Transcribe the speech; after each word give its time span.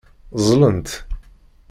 Ẓẓlent. 0.45 0.89